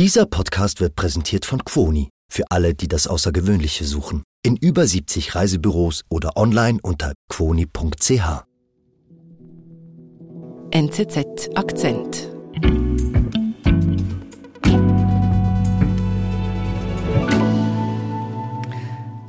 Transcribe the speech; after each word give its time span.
Dieser 0.00 0.24
Podcast 0.24 0.80
wird 0.80 0.96
präsentiert 0.96 1.44
von 1.44 1.62
Quoni 1.62 2.08
für 2.32 2.44
alle, 2.48 2.72
die 2.74 2.88
das 2.88 3.06
Außergewöhnliche 3.06 3.84
suchen. 3.84 4.22
In 4.42 4.56
über 4.56 4.86
70 4.86 5.34
Reisebüros 5.34 6.04
oder 6.08 6.38
online 6.38 6.78
unter 6.82 7.12
quoni.ch. 7.28 8.44
NZZ 10.70 11.50
Akzent. 11.54 12.30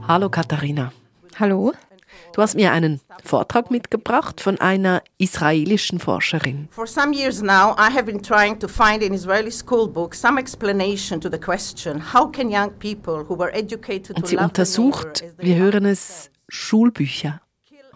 Hallo 0.08 0.30
Katharina. 0.30 0.94
Hallo. 1.38 1.74
Du 2.34 2.42
hast 2.42 2.56
mir 2.56 2.72
einen 2.72 3.02
Vortrag 3.24 3.72
mitgebracht 3.72 4.42
von 4.42 4.60
einer 4.60 5.02
israelischen 5.18 6.00
Forscherin. 6.00 6.68
For 6.72 6.88
some 6.88 7.14
years 7.14 7.42
now, 7.42 7.76
I 7.78 7.92
have 7.94 8.04
been 8.04 8.22
trying 8.22 8.60
to 8.60 8.68
find 8.68 9.04
in 9.04 9.14
Israeli 9.14 9.52
school 9.52 9.88
books 9.88 10.22
some 10.22 10.40
explanation 10.40 11.20
to 11.22 11.30
the 11.30 11.38
question: 11.38 12.14
How 12.14 12.32
can 12.32 12.50
young 12.50 12.72
people 12.80 13.26
who 13.28 13.38
were 13.38 13.54
educated 13.54 14.16
Und 14.16 14.24
to 14.24 14.28
sie 14.28 14.36
love 14.36 14.46
untersucht, 14.46 15.24
wir 15.38 15.56
hören 15.56 15.86
es, 15.86 16.32
Schulbücher. 16.48 17.42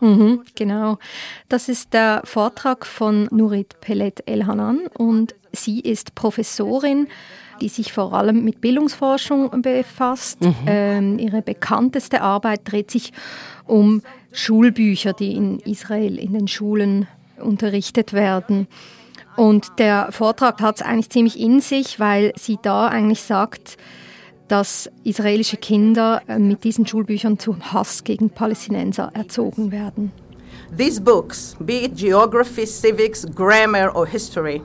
Mhm, 0.01 0.43
genau. 0.55 0.97
Das 1.47 1.69
ist 1.69 1.93
der 1.93 2.21
Vortrag 2.25 2.85
von 2.85 3.27
Nurit 3.31 3.79
Pellet 3.81 4.23
Elhanan 4.27 4.87
und 4.97 5.35
sie 5.53 5.79
ist 5.79 6.15
Professorin, 6.15 7.07
die 7.61 7.69
sich 7.69 7.93
vor 7.93 8.13
allem 8.13 8.43
mit 8.43 8.59
Bildungsforschung 8.61 9.61
befasst. 9.61 10.39
Ähm, 10.65 11.17
ihre 11.19 11.41
bekannteste 11.41 12.21
Arbeit 12.21 12.61
dreht 12.65 12.91
sich 12.91 13.13
um 13.65 14.01
Schulbücher, 14.35 15.13
die 15.13 15.33
in 15.33 15.59
Israel 15.59 16.19
in 16.19 16.33
den 16.33 16.47
Schulen 16.47 17.07
unterrichtet 17.37 18.13
werden. 18.13 18.67
Und 19.35 19.79
der 19.79 20.11
Vortrag 20.11 20.61
hat 20.61 20.75
es 20.75 20.81
eigentlich 20.81 21.09
ziemlich 21.09 21.39
in 21.39 21.59
sich, 21.59 21.99
weil 21.99 22.33
sie 22.37 22.57
da 22.61 22.87
eigentlich 22.87 23.21
sagt, 23.21 23.77
dass 24.47 24.89
israelische 25.03 25.57
Kinder 25.57 26.21
äh, 26.27 26.37
mit 26.37 26.63
diesen 26.63 26.85
Schulbüchern 26.85 27.39
zum 27.39 27.73
Hass 27.73 28.03
gegen 28.03 28.29
Palästinenser 28.29 29.11
erzogen 29.13 29.71
werden. 29.71 30.11
These 30.77 31.01
books, 31.01 31.55
be 31.59 31.85
it 31.85 31.95
geography, 31.95 32.65
civics, 32.65 33.25
grammar, 33.35 33.95
or 33.95 34.05
history, 34.05 34.61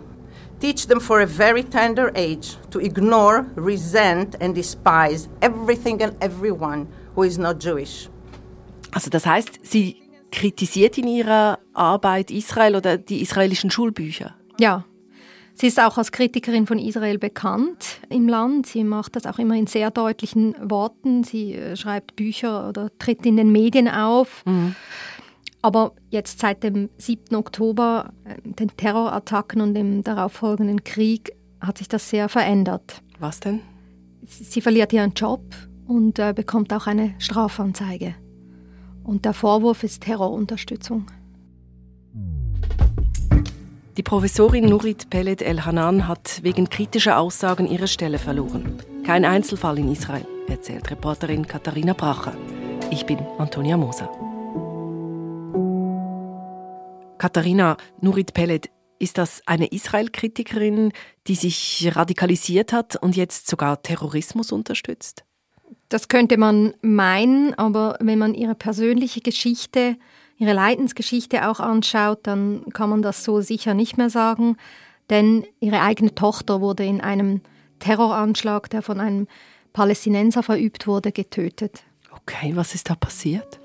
teach 0.61 0.87
them 0.87 1.01
for 1.01 1.21
a 1.21 1.27
very 1.27 1.65
tender 1.65 2.13
age 2.15 2.57
to 2.71 2.79
ignore, 2.79 3.47
resent, 3.57 4.41
and 4.41 4.55
despise 4.55 5.29
everything 5.41 6.03
and 6.03 6.13
everyone 6.21 6.87
who 7.15 7.25
is 7.25 7.39
not 7.39 7.59
Jewish. 7.63 8.09
Also 8.93 9.11
das 9.11 9.27
heißt, 9.27 9.61
sie 9.63 9.97
kritisiert 10.31 10.99
in 10.99 11.07
ihrer 11.07 11.59
Arbeit 11.75 12.31
Israel 12.31 12.77
oder 12.77 12.99
die 12.99 13.21
israelischen 13.21 13.71
Schulbücher. 13.71 14.35
Ja, 14.59 14.85
sie 15.55 15.67
ist 15.67 15.81
auch 15.81 15.99
als 15.99 16.13
Kritikerin 16.13 16.67
von 16.67 16.79
Israel 16.79 17.19
bekannt 17.19 18.01
im 18.09 18.29
Land. 18.29 18.67
Sie 18.67 18.85
macht 18.85 19.17
das 19.17 19.27
auch 19.27 19.39
immer 19.39 19.57
in 19.57 19.67
sehr 19.67 19.91
deutlichen 19.91 20.55
Worten. 20.61 21.25
Sie 21.25 21.55
äh, 21.55 21.77
schreibt 21.77 22.17
Bücher 22.17 22.69
oder 22.69 22.91
tritt 22.99 23.27
in 23.27 23.37
den 23.37 23.53
Medien 23.53 23.89
auf. 23.89 24.45
Aber 25.63 25.93
jetzt 26.09 26.41
seit 26.41 26.63
dem 26.63 26.89
7. 26.97 27.37
Oktober, 27.37 28.13
äh, 28.25 28.37
den 28.45 28.69
Terrorattacken 28.77 29.61
und 29.61 29.75
dem 29.75 30.03
darauffolgenden 30.03 30.85
Krieg, 30.85 31.33
hat 31.61 31.79
sich 31.79 31.89
das 31.89 32.09
sehr 32.09 32.29
verändert. 32.29 33.03
Was 33.19 33.41
denn? 33.41 33.61
Sie 34.27 34.45
sie 34.45 34.61
verliert 34.61 34.93
ihren 34.93 35.13
Job 35.13 35.43
und 35.87 36.19
äh, 36.19 36.33
bekommt 36.35 36.73
auch 36.73 36.87
eine 36.87 37.15
Strafanzeige. 37.19 38.15
Und 39.05 39.25
der 39.25 39.33
Vorwurf 39.35 39.83
ist 39.83 40.03
Terrorunterstützung. 40.03 41.07
Die 43.97 44.03
Professorin 44.03 44.67
Nurit 44.67 45.11
Pellet 45.11 45.43
El-Hanan 45.43 46.07
hat 46.07 46.41
wegen 46.43 46.71
kritischer 46.71 47.19
Aussagen 47.19 47.67
ihre 47.67 47.89
Stelle 47.89 48.19
verloren. 48.19 48.79
Kein 49.05 49.25
Einzelfall 49.25 49.79
in 49.79 49.91
Israel, 49.91 50.27
erzählt 50.49 50.91
Reporterin 50.91 51.47
Katharina 51.47 51.93
Bracher. 51.93 52.37
Ich 52.91 53.05
bin 53.05 53.19
Antonia 53.39 53.77
Moser. 53.77 54.09
Katharina 57.19 57.77
Nurit 58.01 58.33
Pellet, 58.33 58.71
ist 58.99 59.19
das 59.19 59.43
eine 59.47 59.67
Israel-Kritikerin, 59.67 60.93
die 61.27 61.35
sich 61.35 61.91
radikalisiert 61.95 62.73
hat 62.73 62.97
und 62.97 63.17
jetzt 63.17 63.49
sogar 63.49 63.83
Terrorismus 63.83 64.53
unterstützt? 64.53 65.25
Das 65.91 66.07
könnte 66.07 66.39
man 66.39 66.73
meinen, 66.83 67.53
aber 67.55 67.97
wenn 68.01 68.19
man 68.19 68.33
ihre 68.33 68.55
persönliche 68.55 69.21
Geschichte, 69.21 69.97
ihre 70.39 70.53
Leidensgeschichte 70.53 71.49
auch 71.51 71.59
anschaut, 71.59 72.21
dann 72.23 72.65
kann 72.73 72.91
man 72.91 73.03
das 73.03 73.25
so 73.25 73.41
sicher 73.41 73.75
nicht 73.75 73.99
mehr 73.99 74.09
sagen, 74.09 74.57
denn 75.11 75.45
ihre 75.59 75.83
eigene 75.83 76.15
Tochter 76.15 76.61
wurde 76.61 76.85
in 76.85 77.01
einem 77.01 77.41
Terroranschlag, 77.81 78.71
der 78.71 78.83
von 78.83 79.01
einem 79.01 79.27
Palästinenser 79.73 80.45
verübt 80.45 80.87
wurde, 80.87 81.11
getötet. 81.11 81.83
Okay, 82.13 82.53
was 82.55 82.75
ist 82.75 82.89
da 82.89 82.95
passiert? 82.95 83.59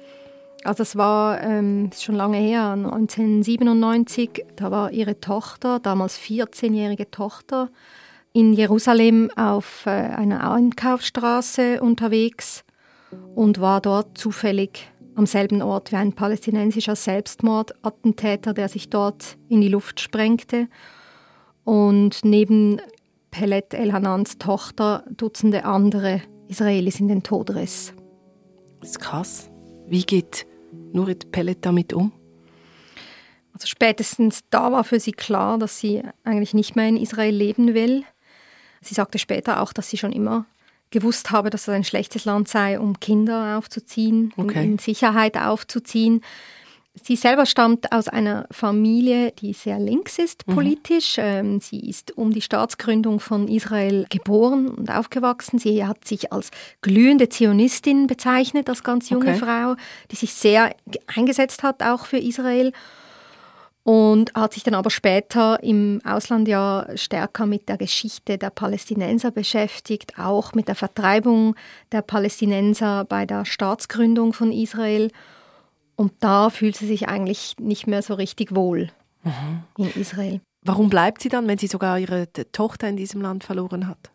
Also 0.64 0.80
das 0.80 0.96
war 0.96 1.44
ähm, 1.44 1.92
schon 1.96 2.16
lange 2.16 2.38
her, 2.38 2.72
1997, 2.72 4.46
da 4.56 4.72
war 4.72 4.92
ihre 4.92 5.20
Tochter, 5.20 5.80
damals 5.80 6.20
14-jährige 6.20 7.12
Tochter, 7.12 7.70
in 8.36 8.52
Jerusalem 8.52 9.32
auf 9.38 9.86
äh, 9.86 9.92
einer 9.92 10.52
Einkaufsstraße 10.52 11.82
unterwegs 11.82 12.66
und 13.34 13.62
war 13.62 13.80
dort 13.80 14.18
zufällig 14.18 14.92
am 15.16 15.26
selben 15.26 15.62
Ort 15.62 15.94
wie 15.94 15.96
ein 15.96 16.12
palästinensischer 16.12 16.98
Selbstmordattentäter, 16.98 18.54
der 18.54 18.68
sich 18.68 18.90
dort 18.90 19.38
in 19.48 19.62
die 19.62 19.70
Luft 19.70 20.02
sprengte. 20.02 20.68
Und 21.64 22.26
neben 22.26 22.82
Pelet 23.32 23.74
El-Hanans 23.74 24.38
Tochter 24.38 25.06
Dutzende 25.16 25.64
andere 25.64 26.22
Israelis 26.50 27.00
in 27.00 27.08
den 27.08 27.24
Tod 27.24 27.56
riss. 27.56 27.94
Das 28.82 28.90
ist 28.90 29.00
krass. 29.00 29.50
Wie 29.88 30.04
geht 30.04 30.46
Nurit 30.92 31.32
Pellet 31.32 31.66
damit 31.66 31.94
um? 31.94 32.12
Also 33.54 33.68
spätestens 33.68 34.42
da 34.50 34.74
war 34.74 34.84
für 34.84 35.00
sie 35.00 35.14
klar, 35.14 35.58
dass 35.58 35.80
sie 35.80 36.04
eigentlich 36.26 36.54
nicht 36.54 36.76
mehr 36.76 36.90
in 36.90 36.98
Israel 36.98 37.34
leben 37.34 37.74
will. 37.74 38.04
Sie 38.86 38.94
sagte 38.94 39.18
später 39.20 39.62
auch, 39.62 39.74
dass 39.74 39.90
sie 39.90 39.98
schon 39.98 40.12
immer 40.12 40.46
gewusst 40.92 41.32
habe, 41.32 41.50
dass 41.50 41.64
es 41.64 41.70
ein 41.70 41.84
schlechtes 41.84 42.26
Land 42.26 42.48
sei, 42.48 42.80
um 42.80 43.00
Kinder 43.00 43.58
aufzuziehen, 43.58 44.32
um 44.38 44.46
Okay. 44.46 44.64
in 44.64 44.78
Sicherheit 44.78 45.36
aufzuziehen. 45.38 46.22
Sie 47.04 47.18
selber 47.18 47.46
stammt 47.46 47.92
aus 47.92 48.08
einer 48.08 48.48
Familie, 48.52 49.34
die 49.34 49.52
sehr 49.52 49.80
links 49.80 50.18
ist 50.18 50.46
politisch. 50.46 51.16
Ähm, 51.18 51.60
Sie 51.60 51.82
ist 51.90 52.16
um 52.18 52.32
die 52.32 52.42
Staatsgründung 52.42 53.20
von 53.20 53.50
Israel 53.50 54.06
geboren 54.10 54.70
und 54.70 54.90
aufgewachsen. 54.90 55.60
Sie 55.60 55.86
hat 55.86 56.06
sich 56.08 56.32
als 56.32 56.52
glühende 56.82 57.28
Zionistin 57.28 58.08
bezeichnet, 58.08 58.70
als 58.70 58.82
ganz 58.84 59.10
junge 59.10 59.32
Okay. 59.32 59.40
Frau, 59.40 59.76
die 60.12 60.16
sich 60.16 60.34
sehr 60.34 60.74
ge- 60.88 61.02
eingesetzt 61.14 61.64
hat, 61.64 61.84
auch 61.84 62.06
für 62.06 62.18
Israel. 62.20 62.72
Und 63.86 64.34
hat 64.34 64.54
sich 64.54 64.64
dann 64.64 64.74
aber 64.74 64.90
später 64.90 65.62
im 65.62 66.02
Ausland 66.04 66.48
ja 66.48 66.88
stärker 66.96 67.46
mit 67.46 67.70
der 67.70 67.78
Geschichte 67.78 68.40
der 68.40 68.50
Palästinenser 68.50 69.30
beschäftigt, 69.30 70.18
auch 70.18 70.54
mit 70.54 70.68
der 70.68 70.74
Vertreibung 70.74 71.56
der 71.92 72.02
Palästinenser 72.02 73.06
bei 73.06 73.28
der 73.28 73.46
Staatsgründung 73.46 74.34
von 74.34 74.52
Israel. 74.52 75.12
Und 75.96 76.14
da 76.22 76.50
fühlt 76.50 76.76
sie 76.76 76.88
sich 76.88 77.08
eigentlich 77.08 77.58
nicht 77.60 77.86
mehr 77.86 78.02
so 78.02 78.16
richtig 78.16 78.56
wohl 78.56 78.90
in 79.78 79.92
Israel. 79.92 80.42
Warum 80.66 80.90
bleibt 80.90 81.22
sie 81.22 81.30
dann, 81.30 81.48
wenn 81.48 81.60
sie 81.60 81.68
sogar 81.68 82.00
ihre 82.00 82.28
Tochter 82.52 82.90
in 82.90 82.98
diesem 82.98 83.22
Land 83.22 83.44
verloren 83.44 83.88
hat? 83.88 84.10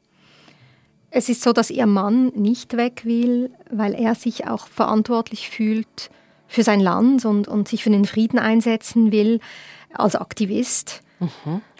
Es 1.12 1.28
ist 1.28 1.42
so, 1.42 1.52
dass 1.52 1.70
ihr 1.70 1.86
Mann 1.86 2.32
nicht 2.34 2.76
weg 2.76 3.04
will, 3.04 3.52
weil 3.70 3.94
er 3.94 4.16
sich 4.16 4.48
auch 4.48 4.66
verantwortlich 4.66 5.48
fühlt 5.48 6.10
für 6.50 6.64
sein 6.64 6.80
Land 6.80 7.24
und, 7.24 7.46
und 7.48 7.68
sich 7.68 7.84
für 7.84 7.90
den 7.90 8.04
Frieden 8.04 8.38
einsetzen 8.38 9.12
will 9.12 9.38
als 9.94 10.16
Aktivist. 10.16 11.02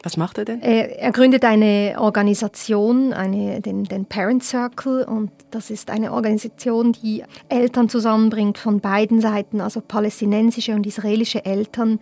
Was 0.03 0.16
macht 0.16 0.38
er 0.38 0.44
denn? 0.44 0.62
Er, 0.62 1.00
er 1.00 1.12
gründet 1.12 1.44
eine 1.44 1.97
Organisation, 1.98 3.12
eine, 3.12 3.60
den, 3.60 3.84
den 3.84 4.04
Parent 4.04 4.44
Circle, 4.44 5.04
und 5.04 5.33
das 5.50 5.71
ist 5.71 5.91
eine 5.91 6.12
Organisation, 6.12 6.92
die 6.92 7.24
Eltern 7.48 7.89
zusammenbringt 7.89 8.59
von 8.59 8.80
beiden 8.80 9.21
Seiten, 9.21 9.60
also 9.60 9.80
palästinensische 9.80 10.74
und 10.74 10.86
israelische 10.86 11.44
Eltern, 11.44 11.98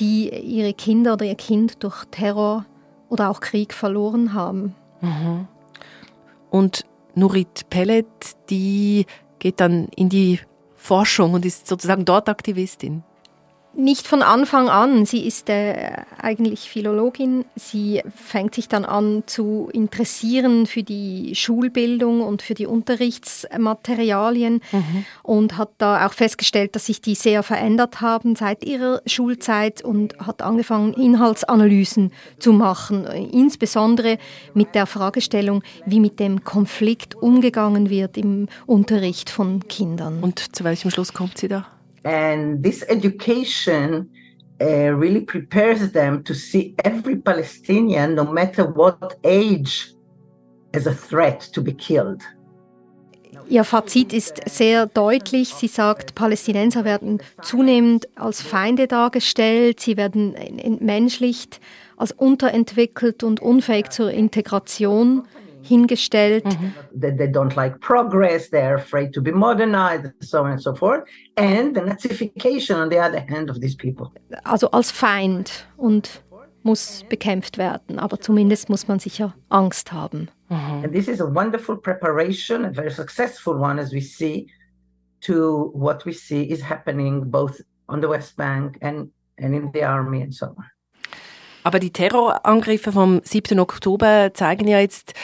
die 0.00 0.30
ihre 0.30 0.72
Kinder 0.72 1.14
oder 1.14 1.26
ihr 1.26 1.34
Kind 1.34 1.82
durch 1.82 2.04
Terror 2.10 2.64
oder 3.10 3.28
auch 3.28 3.40
Krieg 3.40 3.74
verloren 3.74 4.32
haben. 4.32 4.74
Und 6.50 6.86
Nurit 7.14 7.68
Pellet, 7.68 8.06
die 8.48 9.04
geht 9.40 9.60
dann 9.60 9.88
in 9.96 10.08
die 10.08 10.38
Forschung 10.82 11.34
und 11.34 11.46
ist 11.46 11.68
sozusagen 11.68 12.04
dort 12.04 12.28
Aktivistin. 12.28 13.04
Nicht 13.74 14.06
von 14.06 14.22
Anfang 14.22 14.68
an. 14.68 15.06
Sie 15.06 15.26
ist 15.26 15.48
äh, 15.48 15.92
eigentlich 16.20 16.68
Philologin. 16.68 17.46
Sie 17.56 18.02
fängt 18.14 18.54
sich 18.54 18.68
dann 18.68 18.84
an 18.84 19.22
zu 19.26 19.70
interessieren 19.72 20.66
für 20.66 20.82
die 20.82 21.34
Schulbildung 21.34 22.20
und 22.20 22.42
für 22.42 22.52
die 22.52 22.66
Unterrichtsmaterialien 22.66 24.60
mhm. 24.72 25.04
und 25.22 25.56
hat 25.56 25.70
da 25.78 26.06
auch 26.06 26.12
festgestellt, 26.12 26.76
dass 26.76 26.86
sich 26.86 27.00
die 27.00 27.14
sehr 27.14 27.42
verändert 27.42 28.02
haben 28.02 28.36
seit 28.36 28.62
ihrer 28.62 29.00
Schulzeit 29.06 29.82
und 29.82 30.18
hat 30.18 30.42
angefangen, 30.42 30.92
Inhaltsanalysen 30.92 32.12
zu 32.38 32.52
machen, 32.52 33.06
insbesondere 33.06 34.18
mit 34.52 34.74
der 34.74 34.86
Fragestellung, 34.86 35.62
wie 35.86 36.00
mit 36.00 36.20
dem 36.20 36.44
Konflikt 36.44 37.14
umgegangen 37.14 37.88
wird 37.88 38.18
im 38.18 38.48
Unterricht 38.66 39.30
von 39.30 39.66
Kindern. 39.68 40.22
Und 40.22 40.54
zu 40.54 40.64
welchem 40.64 40.90
Schluss 40.90 41.14
kommt 41.14 41.38
sie 41.38 41.48
da? 41.48 41.66
And 42.04 42.62
this 42.62 42.84
education 42.88 44.10
uh, 44.60 44.92
really 44.94 45.20
prepares 45.20 45.92
them 45.92 46.22
to 46.24 46.34
see 46.34 46.74
every 46.84 47.16
Palestinian, 47.16 48.14
no 48.14 48.24
matter 48.24 48.64
what 48.64 49.16
age, 49.24 49.94
as 50.74 50.86
a 50.86 50.94
threat 50.94 51.40
to 51.52 51.60
be 51.60 51.72
killed. 51.72 52.22
Ihr 53.48 53.64
Fazit 53.64 54.12
ist 54.12 54.40
sehr 54.48 54.86
deutlich. 54.86 55.54
Sie 55.54 55.66
sagt, 55.66 56.14
Palästinenser 56.14 56.84
werden 56.84 57.18
zunehmend 57.42 58.08
als 58.14 58.40
Feinde 58.40 58.86
dargestellt, 58.86 59.80
sie 59.80 59.96
werden 59.96 60.34
entmenschlicht, 60.34 61.60
als 61.96 62.12
unterentwickelt 62.12 63.22
und 63.22 63.40
unfähig 63.40 63.90
zur 63.90 64.10
Integration 64.10 65.24
hingestellt. 65.62 66.44
Mhm. 66.44 66.74
That 67.00 67.18
they 67.18 67.30
don't 67.30 67.54
like 67.56 67.78
progress, 67.80 68.50
they're 68.50 68.76
afraid 68.76 69.12
to 69.14 69.22
be 69.22 69.32
modernized, 69.32 70.12
so 70.20 70.40
on 70.40 70.52
and 70.52 70.60
so 70.60 70.74
forth. 70.74 71.04
And 71.36 71.74
the 71.74 71.80
Nazification 71.80 72.76
on 72.76 72.90
the 72.90 72.98
other 72.98 73.24
hand 73.28 73.50
of 73.50 73.60
these 73.60 73.76
people. 73.76 74.10
Also 74.44 74.68
als 74.70 74.90
Feind 74.90 75.66
und 75.76 76.22
muss 76.64 77.04
bekämpft 77.08 77.58
werden, 77.58 77.98
aber 77.98 78.20
zumindest 78.20 78.68
muss 78.68 78.86
man 78.86 78.98
sicher 78.98 79.34
Angst 79.48 79.92
haben. 79.92 80.28
Mhm. 80.48 80.84
And 80.84 80.92
this 80.92 81.08
is 81.08 81.20
a 81.20 81.34
wonderful 81.34 81.76
preparation, 81.76 82.64
a 82.64 82.70
very 82.70 82.90
successful 82.90 83.54
one 83.54 83.80
as 83.80 83.92
we 83.92 84.00
see, 84.00 84.46
to 85.22 85.70
what 85.74 86.04
we 86.04 86.12
see 86.12 86.42
is 86.42 86.62
happening 86.68 87.30
both 87.30 87.62
on 87.88 88.00
the 88.00 88.08
West 88.08 88.36
Bank 88.36 88.76
and, 88.80 89.10
and 89.38 89.54
in 89.54 89.70
the 89.72 89.84
army 89.84 90.22
and 90.22 90.34
so 90.34 90.46
on. 90.46 90.64
Aber 91.64 91.78
die 91.78 91.90
Terrorangriffe 91.90 92.90
vom 92.90 93.20
7. 93.22 93.60
Oktober 93.60 94.32
zeigen 94.34 94.66
ja 94.66 94.80
jetzt, 94.80 95.14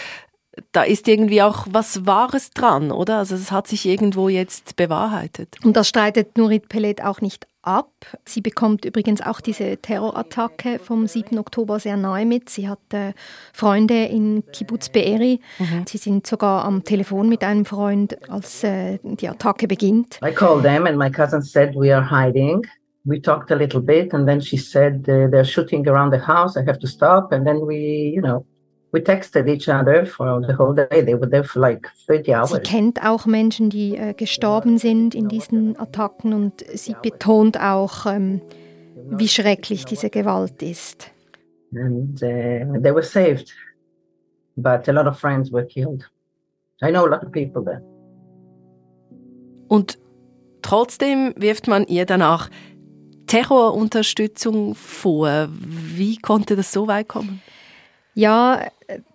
da 0.72 0.82
ist 0.82 1.08
irgendwie 1.08 1.42
auch 1.42 1.66
was 1.70 2.06
Wahres 2.06 2.50
dran, 2.50 2.90
oder? 2.90 3.18
Also 3.18 3.34
es 3.34 3.52
hat 3.52 3.66
sich 3.66 3.86
irgendwo 3.86 4.28
jetzt 4.28 4.76
bewahrheitet. 4.76 5.56
Und 5.64 5.76
das 5.76 5.88
streitet 5.88 6.36
Nurit 6.38 6.68
Pellet 6.68 7.02
auch 7.02 7.20
nicht 7.20 7.46
ab. 7.62 7.90
Sie 8.24 8.40
bekommt 8.40 8.84
übrigens 8.84 9.20
auch 9.20 9.40
diese 9.40 9.76
Terrorattacke 9.76 10.78
vom 10.78 11.06
7. 11.06 11.38
Oktober 11.38 11.78
sehr 11.78 11.96
nahe 11.96 12.24
mit. 12.24 12.48
Sie 12.48 12.68
hat 12.68 12.78
äh, 12.92 13.12
Freunde 13.52 14.06
in 14.06 14.42
Kibbutz 14.52 14.88
Be'eri. 14.88 15.40
Mhm. 15.58 15.84
Sie 15.86 15.98
sind 15.98 16.26
sogar 16.26 16.64
am 16.64 16.84
Telefon 16.84 17.28
mit 17.28 17.44
einem 17.44 17.64
Freund, 17.64 18.16
als 18.30 18.64
äh, 18.64 18.98
die 19.02 19.28
Attacke 19.28 19.68
beginnt. 19.68 20.18
I 20.24 20.32
called 20.32 20.62
them 20.62 20.86
and 20.86 20.96
my 20.96 21.10
cousin 21.10 21.42
said 21.42 21.74
we 21.74 21.94
are 21.94 22.08
hiding. 22.10 22.66
We 23.04 23.20
talked 23.20 23.50
a 23.50 23.54
little 23.54 23.80
bit 23.80 24.14
and 24.14 24.26
then 24.26 24.40
she 24.40 24.56
said 24.56 25.08
uh, 25.08 25.28
they're 25.30 25.44
shooting 25.44 25.86
around 25.88 26.12
the 26.12 26.26
house. 26.26 26.56
I 26.56 26.64
have 26.66 26.78
to 26.80 26.86
stop 26.86 27.32
and 27.32 27.46
then 27.46 27.66
we, 27.66 28.12
you 28.14 28.22
know, 28.22 28.44
we 28.92 29.00
texted 29.00 29.48
each 29.48 29.68
other 29.68 30.06
for 30.06 30.40
the 30.46 30.54
whole 30.54 30.74
day. 30.74 31.02
They 31.02 31.14
were 31.14 31.28
there 31.28 31.44
for 31.44 31.60
like 31.60 31.88
30 32.06 32.34
hours. 32.34 32.50
Sie 32.50 32.60
kennt 32.60 33.04
auch 33.04 33.26
Menschen, 33.26 33.70
die 33.70 33.96
äh, 33.96 34.14
gestorben 34.14 34.78
sind 34.78 35.14
in 35.14 35.28
diesen 35.28 35.78
Attacken 35.78 36.32
und 36.32 36.64
sie 36.74 36.94
betont 37.02 37.60
auch, 37.60 38.06
ähm, 38.06 38.40
wie 39.10 39.28
schrecklich 39.28 39.84
diese 39.84 40.10
Gewalt 40.10 40.62
ist. 40.62 41.10
And 41.74 42.14
uh, 42.22 42.80
they 42.80 42.94
were 42.94 43.02
saved, 43.02 43.52
but 44.56 44.88
a 44.88 44.92
lot 44.92 45.06
of 45.06 45.18
friends 45.18 45.52
were 45.52 45.66
killed. 45.66 46.10
I 46.82 46.90
know 46.90 47.04
a 47.04 47.08
lot 47.08 47.22
of 47.22 47.32
people 47.32 47.62
there. 47.62 47.82
Und 49.68 49.98
trotzdem 50.62 51.34
wirft 51.36 51.68
man 51.68 51.86
ihr 51.86 52.06
danach 52.06 52.48
Terrorunterstützung 53.26 54.74
vor. 54.74 55.48
Wie 55.50 56.16
konnte 56.16 56.56
das 56.56 56.72
so 56.72 56.88
weit 56.88 57.08
kommen? 57.08 57.42
Ja, 58.18 58.62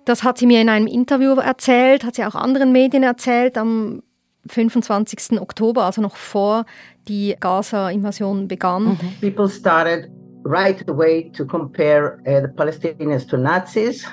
das 0.05 0.23
hat 0.23 0.37
sie 0.37 0.45
mir 0.45 0.61
in 0.61 0.69
einem 0.69 0.87
Interview 0.87 1.33
erzählt, 1.33 2.05
hat 2.05 2.15
sie 2.15 2.23
auch 2.23 2.35
anderen 2.35 2.71
Medien 2.71 3.03
erzählt 3.03 3.57
am 3.57 4.01
25. 4.47 5.41
Oktober, 5.41 5.83
also 5.83 6.01
noch 6.01 6.15
vor 6.15 6.65
die 7.09 7.35
Gaza-Invasion 7.37 8.47
begann. 8.47 8.83
Mhm. 8.85 8.99
People 9.19 9.49
started 9.49 10.09
right 10.45 10.89
away 10.89 11.29
to 11.35 11.45
compare 11.45 12.19
uh, 12.25 12.47
the 12.47 12.53
Palestinians 12.55 13.27
to 13.27 13.35
Nazis. 13.35 14.05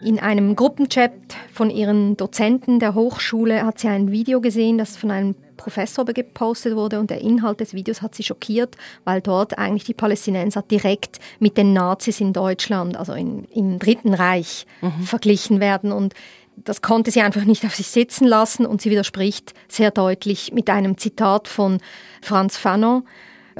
In 0.00 0.20
einem 0.20 0.54
Gruppenchat 0.54 1.10
von 1.52 1.68
ihren 1.68 2.16
Dozenten 2.16 2.78
der 2.78 2.94
Hochschule 2.94 3.66
hat 3.66 3.80
sie 3.80 3.88
ein 3.88 4.12
Video 4.12 4.40
gesehen, 4.40 4.78
das 4.78 4.96
von 4.96 5.10
einem 5.10 5.34
Professor 5.60 6.06
gepostet 6.06 6.74
wurde 6.74 6.98
und 6.98 7.10
der 7.10 7.20
Inhalt 7.20 7.60
des 7.60 7.74
Videos 7.74 8.00
hat 8.00 8.14
sie 8.14 8.22
schockiert, 8.22 8.76
weil 9.04 9.20
dort 9.20 9.58
eigentlich 9.58 9.84
die 9.84 9.92
Palästinenser 9.92 10.62
direkt 10.62 11.18
mit 11.38 11.58
den 11.58 11.74
Nazis 11.74 12.18
in 12.20 12.32
Deutschland, 12.32 12.96
also 12.96 13.12
in, 13.12 13.44
im 13.44 13.78
Dritten 13.78 14.14
Reich, 14.14 14.66
mhm. 14.80 15.02
verglichen 15.02 15.60
werden 15.60 15.92
und 15.92 16.14
das 16.56 16.80
konnte 16.80 17.10
sie 17.10 17.20
einfach 17.20 17.44
nicht 17.44 17.64
auf 17.64 17.74
sich 17.74 17.88
sitzen 17.88 18.26
lassen 18.26 18.64
und 18.64 18.80
sie 18.80 18.90
widerspricht 18.90 19.54
sehr 19.68 19.90
deutlich 19.90 20.52
mit 20.52 20.70
einem 20.70 20.96
Zitat 20.96 21.46
von 21.46 21.78
Franz 22.22 22.56
Fanon 22.56 23.04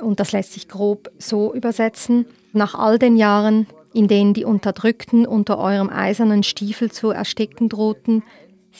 und 0.00 0.20
das 0.20 0.32
lässt 0.32 0.54
sich 0.54 0.68
grob 0.68 1.10
so 1.18 1.54
übersetzen. 1.54 2.26
Nach 2.52 2.74
all 2.74 2.98
den 2.98 3.16
Jahren, 3.16 3.66
in 3.92 4.08
denen 4.08 4.34
die 4.34 4.44
Unterdrückten 4.44 5.26
unter 5.26 5.58
eurem 5.58 5.90
eisernen 5.90 6.42
Stiefel 6.42 6.90
zu 6.90 7.10
ersticken 7.10 7.68
drohten, 7.68 8.22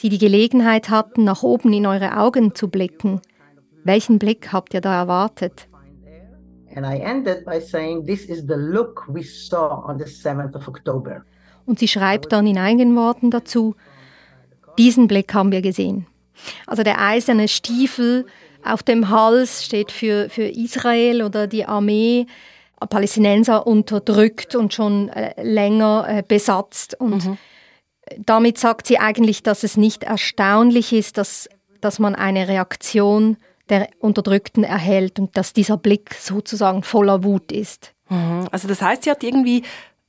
Sie 0.01 0.09
die 0.09 0.17
Gelegenheit 0.17 0.89
hatten, 0.89 1.25
nach 1.25 1.43
oben 1.43 1.71
in 1.73 1.85
eure 1.85 2.17
Augen 2.17 2.55
zu 2.55 2.69
blicken. 2.69 3.21
Welchen 3.83 4.17
Blick 4.17 4.51
habt 4.51 4.73
ihr 4.73 4.81
da 4.81 4.99
erwartet? 4.99 5.67
Und 11.67 11.77
sie 11.77 11.87
schreibt 11.87 12.31
dann 12.31 12.47
in 12.47 12.57
einigen 12.57 12.95
Worten 12.95 13.29
dazu, 13.29 13.75
diesen 14.79 15.07
Blick 15.07 15.31
haben 15.35 15.51
wir 15.51 15.61
gesehen. 15.61 16.07
Also 16.65 16.81
der 16.81 16.99
eiserne 16.99 17.47
Stiefel 17.47 18.25
auf 18.65 18.81
dem 18.81 19.09
Hals 19.09 19.63
steht 19.63 19.91
für, 19.91 20.29
für 20.31 20.45
Israel 20.45 21.21
oder 21.21 21.45
die 21.45 21.65
Armee, 21.65 22.25
Palästinenser 22.79 23.67
unterdrückt 23.67 24.55
und 24.55 24.73
schon 24.73 25.09
äh, 25.09 25.43
länger 25.43 26.05
äh, 26.07 26.23
besetzt. 26.27 26.99
Und 26.99 27.23
mhm 27.23 27.37
damit 28.19 28.57
sagt 28.57 28.87
sie 28.87 28.97
eigentlich, 28.97 29.43
dass 29.43 29.63
es 29.63 29.77
nicht 29.77 30.03
erstaunlich 30.03 30.93
ist, 30.93 31.17
dass, 31.17 31.49
dass 31.79 31.99
man 31.99 32.15
eine 32.15 32.47
Reaktion 32.47 33.37
der 33.69 33.89
Unterdrückten 33.99 34.63
erhält 34.63 35.19
und 35.19 35.37
dass 35.37 35.53
dieser 35.53 35.77
Blick 35.77 36.13
sozusagen 36.15 36.83
voller 36.83 37.23
Wut 37.23 37.51
ist. 37.51 37.93
Mhm. 38.09 38.47
Also 38.51 38.67
das 38.67 38.81
heißt, 38.81 39.03
sie 39.03 39.11
hat 39.11 39.23
irgendwie 39.23 39.63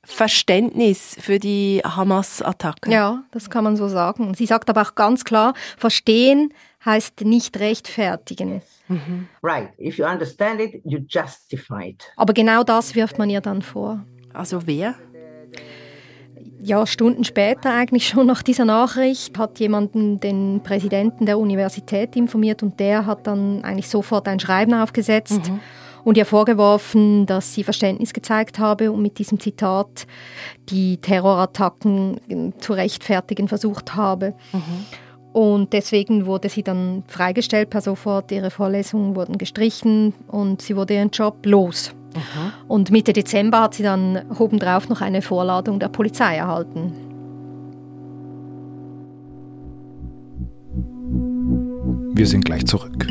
Verständnis 0.05 1.15
für 1.19 1.39
die 1.39 1.81
Hamas-Attacke. 1.83 2.91
Ja, 2.91 3.23
das 3.31 3.49
kann 3.49 3.63
man 3.63 3.77
so 3.77 3.87
sagen. 3.87 4.33
Sie 4.33 4.45
sagt 4.45 4.69
aber 4.69 4.81
auch 4.81 4.95
ganz 4.95 5.23
klar, 5.23 5.53
verstehen 5.77 6.53
heißt 6.83 7.21
nicht 7.21 7.57
rechtfertigen. 7.59 8.61
Mhm. 8.89 9.29
Right. 9.41 9.69
If 9.79 9.97
you 9.97 10.05
understand 10.05 10.59
it, 10.59 10.81
you 10.83 10.99
justify 11.07 11.89
it. 11.89 12.03
Aber 12.17 12.33
genau 12.33 12.63
das 12.63 12.95
wirft 12.95 13.17
man 13.17 13.29
ihr 13.29 13.39
dann 13.39 13.61
vor. 13.61 14.03
Also 14.33 14.67
wer? 14.67 14.95
Ja, 16.61 16.85
Stunden 16.85 17.23
später 17.23 17.73
eigentlich 17.73 18.07
schon 18.07 18.27
nach 18.27 18.43
dieser 18.43 18.65
Nachricht 18.65 19.37
hat 19.37 19.59
jemanden 19.59 20.19
den 20.19 20.61
Präsidenten 20.63 21.25
der 21.25 21.39
Universität 21.39 22.15
informiert 22.15 22.63
und 22.63 22.79
der 22.79 23.05
hat 23.05 23.27
dann 23.27 23.63
eigentlich 23.63 23.89
sofort 23.89 24.27
ein 24.27 24.39
Schreiben 24.39 24.73
aufgesetzt 24.73 25.49
mhm. 25.49 25.59
und 26.03 26.17
ihr 26.17 26.25
vorgeworfen, 26.25 27.25
dass 27.25 27.53
sie 27.53 27.63
Verständnis 27.63 28.13
gezeigt 28.13 28.59
habe 28.59 28.91
und 28.91 29.01
mit 29.01 29.19
diesem 29.19 29.39
Zitat 29.39 30.07
die 30.69 30.97
Terrorattacken 30.97 32.53
zu 32.59 32.73
rechtfertigen 32.73 33.47
versucht 33.47 33.95
habe. 33.95 34.33
Mhm. 34.51 34.85
Und 35.33 35.73
deswegen 35.73 36.27
wurde 36.27 36.47
sie 36.47 36.61
dann 36.61 37.03
freigestellt 37.07 37.71
per 37.71 37.81
sofort. 37.81 38.31
Ihre 38.31 38.51
Vorlesungen 38.51 39.15
wurden 39.15 39.39
gestrichen 39.39 40.13
und 40.27 40.61
sie 40.61 40.75
wurde 40.75 40.93
ihren 40.93 41.09
Job 41.09 41.45
los. 41.45 41.93
Aha. 42.15 42.53
Und 42.67 42.91
Mitte 42.91 43.13
Dezember 43.13 43.61
hat 43.61 43.75
sie 43.75 43.83
dann 43.83 44.23
obendrauf 44.37 44.89
noch 44.89 45.01
eine 45.01 45.21
Vorladung 45.21 45.79
der 45.79 45.89
Polizei 45.89 46.35
erhalten. 46.37 46.93
Wir 52.15 52.27
sind 52.27 52.45
gleich 52.45 52.65
zurück. 52.65 53.07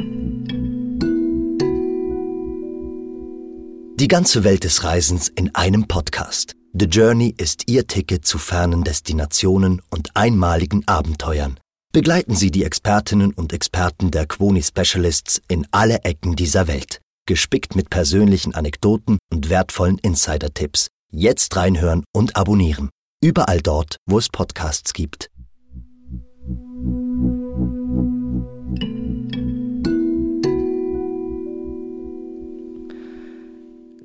Die 3.97 4.09
ganze 4.09 4.43
Welt 4.43 4.65
des 4.65 4.85
Reisens 4.85 5.29
in 5.29 5.55
einem 5.55 5.87
Podcast. 5.87 6.57
The 6.73 6.87
Journey 6.87 7.35
ist 7.37 7.71
Ihr 7.71 7.87
Ticket 7.87 8.25
zu 8.25 8.39
fernen 8.39 8.83
Destinationen 8.83 9.83
und 9.91 10.17
einmaligen 10.17 10.83
Abenteuern. 10.89 11.61
Begleiten 11.93 12.35
Sie 12.35 12.51
die 12.51 12.65
Expertinnen 12.65 13.35
und 13.35 13.53
Experten 13.53 14.11
der 14.11 14.27
Quoni 14.27 14.63
Specialists 14.63 15.43
in 15.49 15.67
alle 15.71 16.05
Ecken 16.05 16.35
dieser 16.37 16.67
Welt. 16.67 17.03
Gespickt 17.33 17.75
mit 17.77 17.89
persönlichen 17.89 18.55
Anekdoten 18.55 19.17
und 19.33 19.49
wertvollen 19.49 19.97
Insider-Tipps. 19.97 20.89
Jetzt 21.11 21.57
reinhören 21.57 22.05
und 22.15 22.37
abonnieren. 22.37 22.91
Überall 23.23 23.63
dort, 23.63 23.97
wo 24.05 24.19
es 24.19 24.29
Podcasts 24.29 24.93
gibt. 24.93 25.31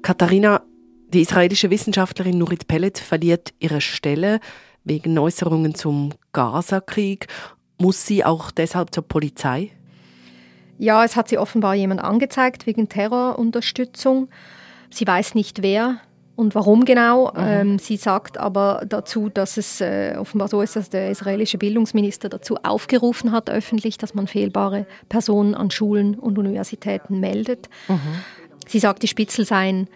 Katharina, 0.02 0.64
die 1.10 1.20
israelische 1.20 1.70
Wissenschaftlerin 1.70 2.38
Nurit 2.38 2.70
Pellet 2.70 2.98
verliert 2.98 3.54
ihre 3.60 3.82
Stelle 3.82 4.40
wegen 4.86 5.20
Äußerungen 5.20 5.76
zum 5.76 6.14
Gaza-Krieg. 6.32 7.28
Muss 7.78 8.06
sie 8.06 8.24
auch 8.24 8.52
deshalb 8.52 8.96
zur 8.96 9.06
Polizei? 9.06 9.77
Ja, 10.78 11.04
es 11.04 11.16
hat 11.16 11.28
sie 11.28 11.38
offenbar 11.38 11.76
jemand 11.76 12.02
angezeigt 12.02 12.68
wegen 12.68 12.90
Terrorunterstützung. 12.90 14.30
Sie 14.90 15.08
weiß 15.08 15.36
nicht 15.36 15.62
wer 15.64 16.00
und 16.36 16.54
warum 16.54 16.86
genau. 16.86 17.32
Mhm. 17.32 17.38
Ähm, 17.38 17.80
sie 17.80 17.98
sagt 17.98 18.38
aber 18.38 18.84
dazu, 18.88 19.30
dass 19.30 19.58
es 19.58 19.82
äh, 19.82 20.16
offenbar 20.18 20.48
so 20.48 20.62
ist, 20.62 20.76
dass 20.76 20.90
der 20.90 21.10
israelische 21.10 21.58
Bildungsminister 21.58 22.30
dazu 22.30 22.58
aufgerufen 22.58 23.32
hat, 23.32 23.50
öffentlich, 23.50 23.98
dass 23.98 24.14
man 24.14 24.28
fehlbare 24.28 24.86
Personen 25.10 25.56
an 25.56 25.72
Schulen 25.72 26.16
und 26.16 26.38
Universitäten 26.38 27.20
meldet. 27.20 27.70
Mhm. 27.88 28.00
Sie 28.68 28.80
sagt, 28.80 29.02
die 29.02 29.08
Spitzel 29.08 29.46
seien 29.46 29.90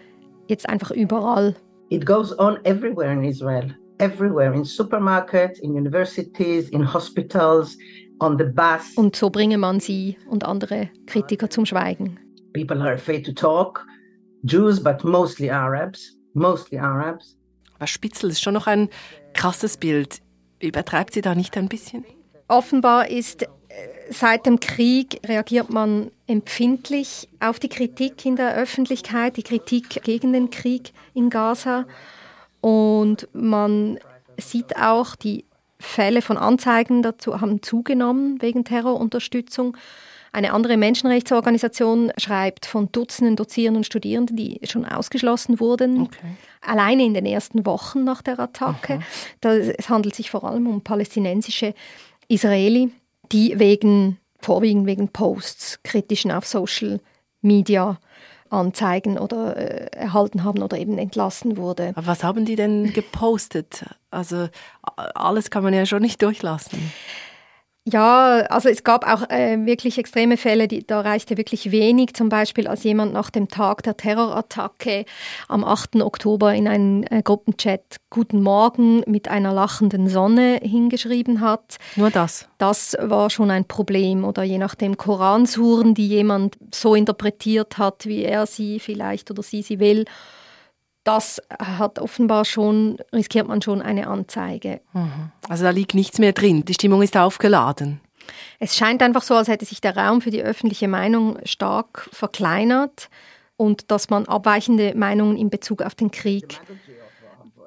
jetzt 0.48 0.68
einfach 0.68 0.90
überall. 0.90 1.54
It 1.90 2.04
goes 2.04 2.36
on 2.38 2.58
everywhere 2.64 3.12
in 3.12 3.22
Israel. 3.22 3.76
Everywhere, 3.98 4.52
in 4.52 4.64
supermarkets, 4.64 5.60
in 5.60 5.74
universities, 5.76 6.70
in 6.70 6.92
hospitals. 6.92 7.78
Und 8.96 9.16
so 9.16 9.30
bringe 9.30 9.58
man 9.58 9.80
sie 9.80 10.16
und 10.28 10.44
andere 10.44 10.90
Kritiker 11.06 11.50
zum 11.50 11.66
Schweigen. 11.66 12.18
People 12.54 12.80
are 12.80 12.94
afraid 12.94 13.26
to 13.26 13.32
talk. 13.32 13.86
Jews, 14.44 14.82
but 14.82 15.04
mostly 15.04 15.50
Arabs. 15.50 16.16
Mostly 16.34 16.78
Arabs. 16.78 17.36
Aber 17.74 17.86
Spitzel 17.86 18.30
ist 18.30 18.40
schon 18.40 18.54
noch 18.54 18.66
ein 18.66 18.88
krasses 19.34 19.76
Bild. 19.76 20.20
Übertreibt 20.60 21.14
sie 21.14 21.20
da 21.20 21.34
nicht 21.34 21.56
ein 21.56 21.68
bisschen? 21.68 22.04
Offenbar 22.48 23.08
ist 23.08 23.46
seit 24.10 24.46
dem 24.46 24.60
Krieg 24.60 25.20
reagiert 25.26 25.70
man 25.70 26.10
empfindlich 26.26 27.28
auf 27.40 27.58
die 27.58 27.68
Kritik 27.68 28.24
in 28.24 28.36
der 28.36 28.54
Öffentlichkeit, 28.54 29.36
die 29.36 29.42
Kritik 29.42 30.02
gegen 30.02 30.32
den 30.32 30.50
Krieg 30.50 30.92
in 31.14 31.30
Gaza. 31.30 31.86
Und 32.60 33.28
man 33.32 33.98
sieht 34.38 34.76
auch, 34.76 35.16
die 35.16 35.44
Fälle 35.82 36.22
von 36.22 36.36
Anzeigen 36.36 37.02
dazu 37.02 37.40
haben 37.40 37.62
zugenommen 37.62 38.40
wegen 38.40 38.64
Terrorunterstützung. 38.64 39.76
Eine 40.34 40.54
andere 40.54 40.78
Menschenrechtsorganisation 40.78 42.10
schreibt 42.16 42.64
von 42.64 42.90
Dutzenden 42.90 43.36
Dozierenden 43.36 43.80
und 43.80 43.84
Studierenden, 43.84 44.36
die 44.36 44.60
schon 44.64 44.86
ausgeschlossen 44.86 45.60
wurden, 45.60 46.02
okay. 46.02 46.36
alleine 46.62 47.04
in 47.04 47.12
den 47.12 47.26
ersten 47.26 47.66
Wochen 47.66 48.04
nach 48.04 48.22
der 48.22 48.40
Attacke. 48.40 49.00
Da, 49.40 49.54
es 49.54 49.90
handelt 49.90 50.14
sich 50.14 50.30
vor 50.30 50.44
allem 50.44 50.66
um 50.66 50.80
palästinensische 50.80 51.74
Israeli, 52.28 52.90
die 53.30 53.58
wegen, 53.58 54.18
vorwiegend 54.40 54.86
wegen 54.86 55.08
Posts, 55.08 55.80
kritischen 55.82 56.30
auf 56.30 56.46
Social 56.46 57.00
Media 57.42 57.98
Anzeigen 58.48 59.18
oder 59.18 59.56
äh, 59.56 59.86
erhalten 59.96 60.44
haben 60.44 60.62
oder 60.62 60.78
eben 60.78 60.98
entlassen 60.98 61.56
wurde. 61.56 61.92
Aber 61.94 62.06
was 62.06 62.22
haben 62.22 62.44
die 62.44 62.56
denn 62.56 62.92
gepostet? 62.92 63.84
Also 64.12 64.48
alles 64.94 65.50
kann 65.50 65.64
man 65.64 65.74
ja 65.74 65.86
schon 65.86 66.02
nicht 66.02 66.22
durchlassen. 66.22 66.92
Ja, 67.84 68.42
also 68.48 68.68
es 68.68 68.84
gab 68.84 69.04
auch 69.04 69.28
äh, 69.28 69.66
wirklich 69.66 69.98
extreme 69.98 70.36
Fälle, 70.36 70.68
die, 70.68 70.86
da 70.86 71.00
reichte 71.00 71.36
wirklich 71.36 71.72
wenig. 71.72 72.14
Zum 72.14 72.28
Beispiel, 72.28 72.68
als 72.68 72.84
jemand 72.84 73.12
nach 73.12 73.28
dem 73.28 73.48
Tag 73.48 73.82
der 73.82 73.96
Terrorattacke 73.96 75.04
am 75.48 75.64
8. 75.64 75.96
Oktober 75.96 76.54
in 76.54 76.68
einen 76.68 77.02
äh, 77.04 77.22
Gruppenchat 77.24 77.96
Guten 78.08 78.40
Morgen 78.40 79.02
mit 79.08 79.26
einer 79.26 79.52
lachenden 79.52 80.08
Sonne 80.08 80.60
hingeschrieben 80.62 81.40
hat. 81.40 81.78
Nur 81.96 82.10
das? 82.10 82.46
Das 82.58 82.96
war 83.00 83.30
schon 83.30 83.50
ein 83.50 83.64
Problem. 83.64 84.24
Oder 84.24 84.44
je 84.44 84.58
nachdem 84.58 84.96
Koransuren, 84.96 85.94
die 85.94 86.06
jemand 86.06 86.58
so 86.72 86.94
interpretiert 86.94 87.78
hat, 87.78 88.06
wie 88.06 88.22
er 88.22 88.46
sie 88.46 88.78
vielleicht 88.78 89.28
oder 89.32 89.42
sie 89.42 89.62
sie 89.62 89.80
will 89.80 90.04
das 91.04 91.42
hat 91.58 91.98
offenbar 91.98 92.44
schon, 92.44 92.98
riskiert 93.12 93.48
man 93.48 93.60
schon 93.62 93.82
eine 93.82 94.06
Anzeige. 94.06 94.80
Mhm. 94.92 95.32
Also 95.48 95.64
da 95.64 95.70
liegt 95.70 95.94
nichts 95.94 96.18
mehr 96.18 96.32
drin. 96.32 96.64
Die 96.64 96.74
Stimmung 96.74 97.02
ist 97.02 97.16
aufgeladen. 97.16 98.00
Es 98.58 98.76
scheint 98.76 99.02
einfach 99.02 99.22
so, 99.22 99.34
als 99.34 99.48
hätte 99.48 99.64
sich 99.64 99.80
der 99.80 99.96
Raum 99.96 100.20
für 100.20 100.30
die 100.30 100.42
öffentliche 100.42 100.88
Meinung 100.88 101.38
stark 101.44 102.08
verkleinert 102.12 103.08
und 103.56 103.90
dass 103.90 104.10
man 104.10 104.26
abweichende 104.26 104.94
Meinungen 104.96 105.36
in 105.36 105.50
Bezug 105.50 105.82
auf 105.82 105.94
den 105.94 106.10
Krieg 106.10 106.60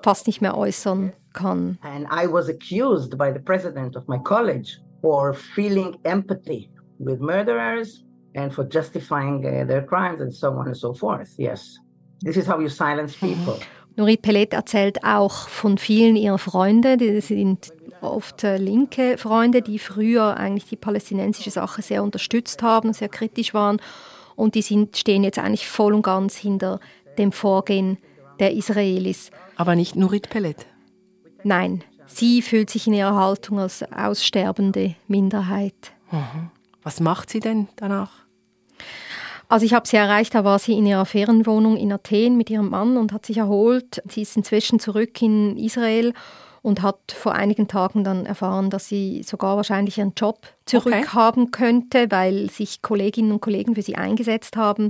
fast 0.02 0.28
nicht 0.28 0.42
mehr 0.42 0.58
äußern 0.58 1.14
kann. 1.34 1.78
And 1.82 2.06
I 2.06 2.32
was 2.32 2.48
accused 2.48 3.18
by 3.18 3.32
the 3.34 3.40
president 3.40 3.96
of 3.96 4.08
my 4.08 4.18
college 4.20 4.80
for 5.02 5.34
feeling 5.34 5.98
empathy 6.04 6.70
with 7.00 7.20
murderers 7.20 8.04
and 8.36 8.54
for 8.54 8.66
justifying 8.66 9.46
uh, 9.46 9.66
their 9.68 9.86
crimes 9.86 10.22
and 10.22 10.34
so 10.34 10.50
on 10.50 10.68
and 10.68 10.78
so 10.78 10.94
forth. 10.94 11.30
Yes. 11.38 11.80
This 12.24 12.38
is 12.38 12.48
how 12.48 12.60
you 12.60 12.70
silence 12.70 13.18
people. 13.18 13.60
Norit 13.98 14.22
Pellet 14.22 14.54
erzählt 14.54 15.04
auch 15.04 15.48
von 15.48 15.78
vielen 15.78 16.16
ihrer 16.16 16.38
Freunde, 16.38 16.98
die 16.98 17.22
sind 17.22 17.72
oft 18.02 18.44
äh, 18.44 18.58
linke 18.58 19.18
Freunde, 19.18 19.62
die 19.62 19.80
früher 19.80 20.38
eigentlich 20.38 20.66
die 20.66 20.76
palästinensische 20.76 21.52
Sache 21.52 21.82
sehr 21.82 22.04
unterstützt 22.04 22.62
haben, 22.62 22.94
sehr 22.94 23.10
kritisch 23.10 23.54
waren 23.54 23.80
und 24.36 24.56
die 24.56 24.62
sind, 24.62 24.98
stehen 24.98 25.24
jetzt 25.24 25.40
eigentlich 25.40 25.68
voll 25.68 25.94
und 25.94 26.02
ganz 26.02 26.36
hinter 26.36 26.80
dem 27.18 27.32
Vorgehen 27.32 27.98
der 28.40 28.54
Israelis. 28.54 29.32
Aber 29.56 29.76
nicht 29.76 29.96
Nurit 29.96 30.30
Pellet? 30.30 30.66
Nein, 31.44 31.84
sie 32.06 32.42
fühlt 32.42 32.70
sich 32.70 32.88
in 32.88 32.94
ihrer 32.94 33.16
Haltung 33.16 33.60
als 33.60 33.84
aussterbende 33.92 34.96
Minderheit. 35.08 35.94
Mhm. 36.12 36.52
Was 36.84 37.00
macht 37.00 37.30
sie 37.30 37.40
denn 37.40 37.70
danach? 37.78 38.12
Also 39.48 39.66
ich 39.66 39.74
habe 39.74 39.88
sie 39.88 39.98
erreicht, 39.98 40.34
da 40.34 40.44
war 40.44 40.60
sie 40.60 40.74
in 40.74 40.86
ihrer 40.86 41.06
Ferienwohnung 41.06 41.78
in 41.78 41.92
Athen 41.92 42.38
mit 42.38 42.50
ihrem 42.50 42.70
Mann 42.70 42.98
und 42.98 43.14
hat 43.14 43.26
sich 43.26 43.38
erholt. 43.38 44.02
Sie 44.10 44.24
ist 44.24 44.36
inzwischen 44.36 44.80
zurück 44.80 45.22
in 45.22 45.58
Israel 45.58 46.14
und 46.62 46.82
hat 46.82 47.12
vor 47.12 47.36
einigen 47.36 47.68
Tagen 47.68 48.04
dann 48.04 48.26
erfahren, 48.26 48.72
dass 48.72 48.88
sie 48.88 49.22
sogar 49.22 49.56
wahrscheinlich 49.56 50.00
ihren 50.00 50.14
Job 50.18 50.48
zurückhaben 50.66 51.44
okay. 51.44 51.52
könnte, 51.52 52.08
weil 52.10 52.50
sich 52.50 52.82
Kolleginnen 52.82 53.32
und 53.32 53.42
Kollegen 53.42 53.76
für 53.76 53.84
sie 53.84 53.96
eingesetzt 53.96 54.58
haben. 54.58 54.90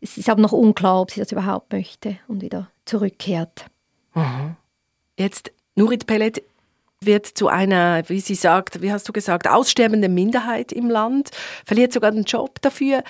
Es 0.00 0.16
ist 0.16 0.30
aber 0.30 0.40
noch 0.40 0.52
unklar, 0.52 1.02
ob 1.02 1.10
sie 1.10 1.20
das 1.20 1.30
überhaupt 1.30 1.72
möchte 1.72 2.16
und 2.26 2.40
wieder 2.40 2.70
zurückkehrt. 2.86 3.66
Mhm. 4.14 4.56
Jetzt, 5.18 5.52
Nurit 5.76 6.06
Pellet 6.06 6.42
wird 7.00 7.26
zu 7.26 7.48
einer, 7.48 8.08
wie 8.08 8.20
sie 8.20 8.34
sagt, 8.34 8.80
wie 8.80 8.92
hast 8.92 9.06
du 9.08 9.12
gesagt, 9.12 9.48
aussterbenden 9.48 10.14
Minderheit 10.14 10.72
im 10.72 10.88
Land, 10.88 11.30
verliert 11.66 11.92
sogar 11.92 12.12
den 12.12 12.24
Job 12.24 12.62
dafür 12.62 13.02